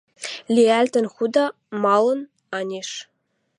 [0.55, 1.45] «Лиӓлтӹн худа?»—
[1.83, 2.21] «Малын?
[2.57, 2.89] Анеш